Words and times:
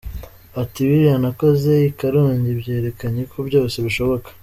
Ati 0.61 0.79
“Biriya 0.87 1.17
nakoze 1.23 1.71
i 1.89 1.91
Karongi 1.99 2.51
byerekanye 2.61 3.21
ko 3.31 3.37
byose 3.47 3.75
bishoboka. 3.85 4.29